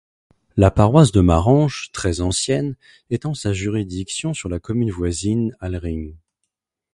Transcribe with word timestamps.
La 0.57 0.71
paroisse 0.71 1.11
de 1.11 1.21
Marange, 1.21 1.91
très 1.91 2.21
ancienne, 2.21 2.75
étant 3.11 3.35
sa 3.35 3.53
juridiction 3.53 4.33
sur 4.33 4.49
la 4.49 4.59
commune 4.59 4.89
voisine, 4.89 5.55
Hallering. 5.59 6.15